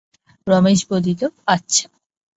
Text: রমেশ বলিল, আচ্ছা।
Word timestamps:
রমেশ 0.47 0.79
বলিল, 0.89 1.21
আচ্ছা। 1.47 1.85